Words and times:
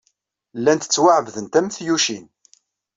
Llant 0.59 0.85
ttwaɛebdent 0.87 1.57
am 1.59 1.67
tyucin. 1.75 2.25